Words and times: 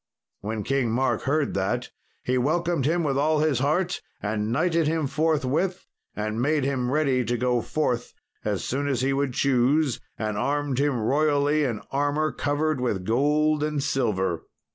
When 0.39 0.63
King 0.63 0.89
Mark 0.89 1.21
heard 1.29 1.53
that 1.53 1.91
he 2.23 2.35
welcomed 2.39 2.87
him 2.87 3.03
with 3.03 3.19
all 3.19 3.37
his 3.41 3.59
heart, 3.59 4.01
and 4.19 4.51
knighted 4.51 4.87
him 4.87 5.05
forthwith, 5.05 5.85
and 6.15 6.41
made 6.41 6.63
him 6.63 6.89
ready 6.89 7.23
to 7.23 7.37
go 7.37 7.61
forth 7.61 8.15
as 8.43 8.63
soon 8.63 8.87
as 8.87 9.01
he 9.01 9.13
would 9.13 9.33
choose, 9.35 10.01
and 10.17 10.39
armed 10.39 10.79
him 10.79 10.99
royally 10.99 11.65
in 11.65 11.81
armour 11.91 12.31
covered 12.31 12.81
with 12.81 13.05
gold 13.05 13.61
and 13.63 13.83
silver. 13.83 14.41